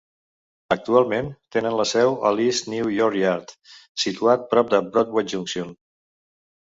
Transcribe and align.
Actualment, 0.75 1.27
tenen 1.55 1.75
la 1.81 1.85
seu 1.91 2.17
a 2.29 2.33
l'East 2.37 2.71
New 2.75 2.89
York 2.95 3.17
Yard, 3.25 3.53
situat 4.05 4.49
prop 4.55 4.73
de 4.73 4.81
Broadway 4.89 5.29
Junction. 5.35 5.71